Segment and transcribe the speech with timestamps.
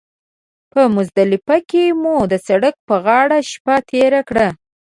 [0.71, 4.47] په مزدلفه کې مو د سړک پر غاړه شپه تېره کړه.